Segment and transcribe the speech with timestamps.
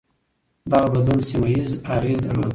[0.71, 2.49] دغه بدلون سيمه ييز اغېز درلود.